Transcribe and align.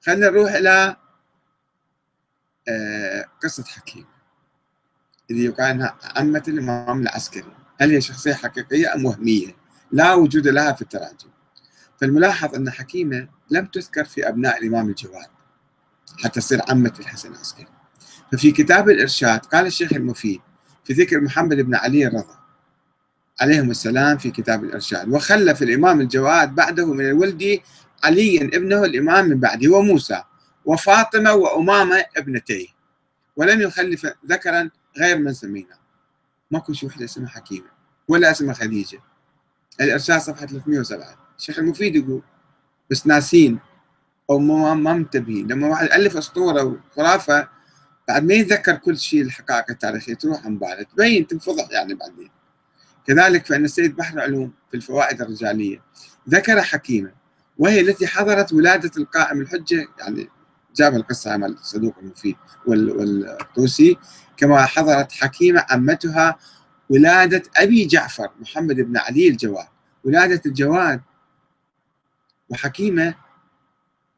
خلينا 0.00 0.30
نروح 0.30 0.52
إلى 0.52 0.96
آه، 2.68 3.24
قصة 3.42 3.64
حكيم 3.64 4.06
اللي 5.30 5.44
يقال 5.44 5.66
أنها 5.70 5.98
عمة 6.16 6.42
الإمام 6.48 7.02
العسكري. 7.02 7.52
هل 7.80 7.90
هي 7.90 8.00
شخصية 8.00 8.34
حقيقية 8.34 8.94
أم 8.94 9.04
وهمية؟ 9.04 9.56
لا 9.92 10.14
وجود 10.14 10.48
لها 10.48 10.72
في 10.72 10.82
التراجم. 10.82 11.30
فالملاحظ 12.00 12.54
أن 12.54 12.70
حكيمة 12.70 13.28
لم 13.50 13.66
تذكر 13.66 14.04
في 14.04 14.28
أبناء 14.28 14.58
الإمام 14.58 14.88
الجواد 14.88 15.28
حتى 16.24 16.40
تصير 16.40 16.62
عمة 16.68 16.92
الحسن 17.00 17.32
العسكري. 17.32 17.66
ففي 18.32 18.52
كتاب 18.52 18.90
الإرشاد 18.90 19.40
قال 19.40 19.66
الشيخ 19.66 19.92
المفيد 19.92 20.40
في 20.84 20.92
ذكر 20.92 21.20
محمد 21.20 21.56
بن 21.56 21.74
علي 21.74 22.06
الرضا 22.06 22.40
عليهم 23.40 23.70
السلام 23.70 24.18
في 24.18 24.30
كتاب 24.30 24.64
الإرشاد 24.64 25.08
وخلف 25.08 25.62
الإمام 25.62 26.00
الجواد 26.00 26.54
بعده 26.54 26.92
من 26.92 27.06
الولد 27.06 27.60
علي 28.04 28.44
ابنه 28.44 28.84
الإمام 28.84 29.28
من 29.28 29.40
بعده 29.40 29.70
وموسى 29.70 30.22
وفاطمة 30.64 31.32
وأمامة 31.32 32.04
ابنتيه. 32.16 32.66
ولم 33.36 33.60
يخلف 33.60 34.06
ذكرا 34.26 34.70
غير 34.98 35.18
من 35.18 35.32
سمينا. 35.32 35.78
ماكو 36.50 36.72
شي 36.72 36.86
وحدة 36.86 37.04
اسمها 37.04 37.28
حكيمة 37.28 37.68
ولا 38.08 38.30
اسمها 38.30 38.54
خديجة. 38.54 38.98
الإرشاد 39.80 40.20
صفحة 40.20 40.46
307 40.46 41.18
الشيخ 41.38 41.58
المفيد 41.58 41.96
يقول 41.96 42.22
بس 42.90 43.06
ناسين 43.06 43.58
أو 44.30 44.38
ما 44.38 44.74
ما 44.74 44.94
منتبهين. 44.94 45.46
لما 45.46 45.68
واحد 45.68 45.86
يألف 45.86 46.16
أسطورة 46.16 46.62
وخرافة 46.62 47.48
بعد 48.08 48.24
ما 48.24 48.34
يتذكر 48.34 48.76
كل 48.76 48.98
شيء 48.98 49.22
الحقائق 49.22 49.70
التاريخية 49.70 50.14
تروح 50.14 50.46
عن 50.46 50.58
باله 50.58 50.82
تبين 50.82 51.26
تنفضح 51.26 51.70
يعني 51.70 51.94
بعدين. 51.94 52.30
كذلك 53.06 53.46
فإن 53.46 53.64
السيد 53.64 53.96
بحر 53.96 54.20
علوم 54.20 54.52
في 54.70 54.76
الفوائد 54.76 55.22
الرجالية. 55.22 55.82
ذكر 56.28 56.62
حكيمة. 56.62 57.19
وهي 57.60 57.80
التي 57.80 58.06
حضرت 58.06 58.52
ولادة 58.52 58.90
القائم 58.96 59.40
الحجة 59.40 59.88
يعني 59.98 60.28
جاب 60.76 60.94
القصة 60.94 61.32
عن 61.32 61.44
الصدوق 61.44 61.94
المفيد 62.02 62.36
والطوسي 62.66 63.96
كما 64.36 64.66
حضرت 64.66 65.12
حكيمة 65.12 65.66
عمتها 65.70 66.38
ولادة 66.90 67.42
أبي 67.56 67.86
جعفر 67.86 68.28
محمد 68.40 68.76
بن 68.76 68.96
علي 68.96 69.28
الجواد. 69.28 69.66
ولادة 70.04 70.40
الجواد 70.46 71.00
وحكيمة 72.48 73.14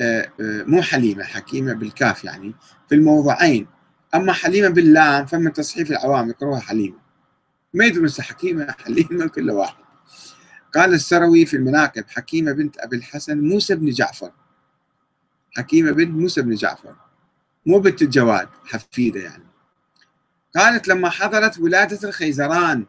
آه، 0.00 0.32
آه، 0.40 0.62
مو 0.62 0.82
حليمة 0.82 1.24
حكيمة 1.24 1.72
بالكاف 1.72 2.24
يعني 2.24 2.54
في 2.88 2.94
الموضعين 2.94 3.66
أما 4.14 4.32
حليمة 4.32 4.68
باللام 4.68 5.26
فمن 5.26 5.52
تصحيف 5.52 5.90
العوام 5.90 6.28
يقروها 6.30 6.60
حليمة. 6.60 6.98
ما 7.74 7.84
يدرون 7.84 8.10
حكيمة 8.20 8.74
حليمة 8.84 9.26
كل 9.26 9.50
واحد. 9.50 9.84
قال 10.74 10.94
السروي 10.94 11.46
في 11.46 11.56
المناقب 11.56 12.04
حكيمة 12.08 12.52
بنت 12.52 12.78
أبي 12.78 12.96
الحسن 12.96 13.40
موسى 13.40 13.74
بن 13.74 13.90
جعفر. 13.90 14.32
حكيمة 15.56 15.90
بنت 15.90 16.10
موسى 16.10 16.42
بن 16.42 16.54
جعفر. 16.54 16.96
مو 17.66 17.78
بنت 17.78 18.02
الجواد 18.02 18.48
حفيدة 18.64 19.20
يعني. 19.20 19.44
قالت 20.56 20.88
لما 20.88 21.10
حضرت 21.10 21.58
ولادة 21.58 22.08
الخيزران 22.08 22.86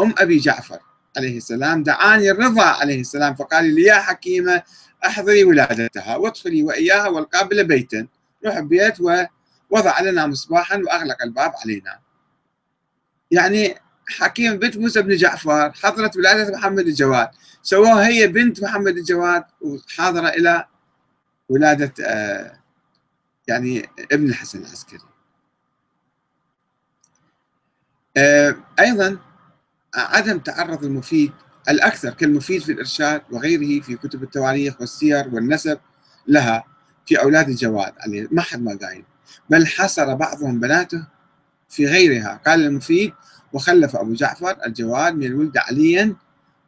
أم 0.00 0.14
أبي 0.18 0.36
جعفر 0.38 0.78
عليه 1.16 1.36
السلام 1.36 1.82
دعاني 1.82 2.30
الرضا 2.30 2.64
عليه 2.64 3.00
السلام 3.00 3.34
فقال 3.34 3.74
لي 3.74 3.82
يا 3.82 3.94
حكيمة 3.94 4.62
أحضري 5.06 5.44
ولادتها 5.44 6.16
وادخلي 6.16 6.62
وإياها 6.62 7.08
والقابلة 7.08 7.62
بيتا. 7.62 8.06
روح 8.46 8.60
بيت 8.60 9.00
ووضع 9.00 10.00
لنا 10.00 10.26
مصباحا 10.26 10.76
وأغلق 10.76 11.22
الباب 11.22 11.52
علينا. 11.64 11.98
يعني 13.30 13.74
حكيم 14.08 14.56
بنت 14.58 14.76
موسى 14.76 15.02
بن 15.02 15.16
جعفر 15.16 15.72
حضرت 15.72 16.16
ولادة 16.16 16.56
محمد 16.58 16.86
الجواد. 16.86 17.28
سووها 17.62 18.08
هي 18.08 18.26
بنت 18.26 18.62
محمد 18.62 18.96
الجواد 18.96 19.44
وحاضرة 19.60 20.28
إلى 20.28 20.66
ولادة 21.48 21.92
آه، 22.04 22.58
يعني 23.48 23.88
ابن 24.12 24.28
الحسن 24.28 24.58
العسكري. 24.58 24.98
آه، 28.16 28.56
أيضا 28.80 29.18
عدم 29.94 30.38
تعرض 30.38 30.84
المفيد 30.84 31.32
الأكثر 31.68 32.10
كالمفيد 32.10 32.62
في 32.62 32.72
الإرشاد 32.72 33.22
وغيره 33.30 33.82
في 33.82 33.96
كتب 33.96 34.22
التواريخ 34.22 34.80
والسير 34.80 35.28
والنسب 35.32 35.78
لها 36.26 36.64
في 37.06 37.20
أولاد 37.20 37.48
الجواد 37.48 37.94
عليه 37.98 38.28
ما 38.30 38.42
حد 38.42 38.62
ما 38.62 38.78
قايل. 38.82 39.04
بل 39.50 39.66
حصر 39.66 40.14
بعضهم 40.14 40.60
بناته 40.60 41.06
في 41.68 41.86
غيرها. 41.86 42.40
قال 42.46 42.66
المفيد 42.66 43.14
وخلف 43.56 43.96
أبو 43.96 44.14
جعفر 44.14 44.56
الجواد 44.66 45.14
من 45.14 45.26
الولد 45.26 45.58
عليا 45.58 46.16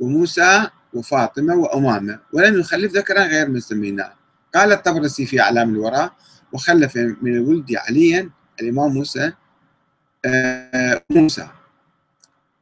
وموسى 0.00 0.66
وفاطمة 0.94 1.54
وأمامة 1.54 2.18
ولم 2.32 2.60
يخلف 2.60 2.92
ذكرا 2.92 3.22
غير 3.22 3.48
من 3.48 3.56
قال 4.54 4.72
الطبرسي 4.72 5.26
في 5.26 5.40
أعلام 5.40 5.70
الوراء 5.70 6.12
وخلف 6.52 6.96
من 6.96 7.36
الولد 7.36 7.74
عليا 7.76 8.30
الإمام 8.60 8.92
موسى 8.94 9.32
آه 10.24 11.02
موسى. 11.10 11.48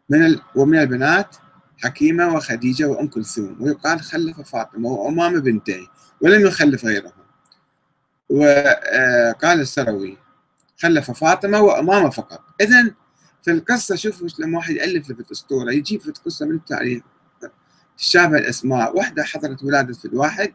من 0.08 0.38
ومن 0.54 0.78
البنات 0.78 1.36
حكيمة 1.78 2.34
وخديجة 2.34 2.84
وأم 2.84 3.08
كلثوم. 3.08 3.56
ويقال 3.60 4.00
خلف 4.00 4.40
فاطمة 4.40 4.88
وأمامة 4.88 5.40
بنتين 5.40 5.86
ولم 6.20 6.46
يخلف 6.46 6.84
غيرهم. 6.84 7.12
وقال 8.28 9.58
آه، 9.58 9.62
السروي 9.62 10.18
خلف 10.78 11.10
فاطمة 11.10 11.60
وأمامة 11.60 12.10
فقط. 12.10 12.40
إذا 12.60 12.94
في 13.42 13.50
القصة 13.50 13.94
شوفوا 13.96 14.28
لما 14.38 14.58
واحد 14.58 14.74
يألف 14.74 15.06
في 15.06 15.20
الأسطورة 15.20 15.72
يجيب 15.72 16.00
في 16.00 16.12
قصة 16.24 16.46
من 16.46 16.54
التاريخ 16.54 17.02
تشابه 18.00 18.38
الأسماء. 18.38 18.96
واحدة 18.96 19.24
حضرت 19.24 19.64
ولادة 19.64 19.98
الواحد 20.04 20.54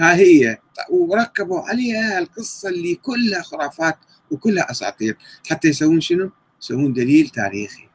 ها 0.00 0.14
هي. 0.14 0.58
وركبوا 0.90 1.60
عليها 1.60 2.18
القصة 2.18 2.68
اللي 2.68 2.94
كلها 2.94 3.42
خرافات 3.42 3.96
وكلها 4.30 4.70
أساطير. 4.70 5.16
حتى 5.50 5.68
يسوون 5.68 6.00
شنو؟ 6.00 6.30
يسوون 6.62 6.92
دليل 6.92 7.28
تاريخي. 7.28 7.88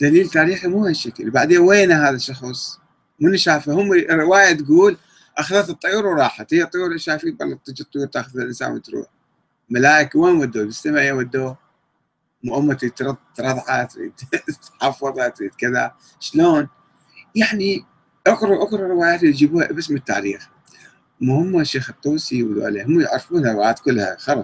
دليل 0.00 0.28
تاريخي 0.28 0.68
مو 0.68 0.86
هالشكل 0.86 1.30
بعدين 1.30 1.58
وين 1.58 1.92
هذا 1.92 2.16
الشخص؟ 2.16 2.78
من 3.20 3.36
شافه؟ 3.36 3.72
هم 3.72 3.92
الرواية 3.92 4.52
تقول 4.52 4.96
أخذت 5.38 5.70
الطيور 5.70 6.06
وراحت. 6.06 6.54
هي 6.54 6.62
الطيور 6.62 6.96
شايفين 6.96 7.34
بالله 7.36 7.58
تجي 7.64 7.82
الطيور 7.82 8.06
تأخذ 8.06 8.38
الإنسان 8.38 8.72
وتروح. 8.72 9.06
ملائكة 9.70 10.18
وين 10.18 10.36
ودوه؟ 10.36 10.64
بالسماء 10.64 11.12
ودوه؟ 11.12 11.67
تريد 12.72 12.92
تحفظها 14.80 15.28
تريد 15.28 15.54
كذا. 15.58 15.94
شلون؟ 16.20 16.68
يعني 17.34 17.84
اقروا 18.26 18.62
اقروا 18.62 18.88
روايات 18.88 19.22
يجيبوها 19.22 19.66
باسم 19.66 19.96
التاريخ. 19.96 20.48
مو 21.20 21.40
هم 21.40 21.60
الشيخ 21.60 21.90
الطوسي 21.90 22.42
وذولا 22.42 22.86
هم 22.86 23.00
يعرفون 23.00 23.46
الروايات 23.46 23.78
كلها 23.78 24.16
خرط 24.18 24.36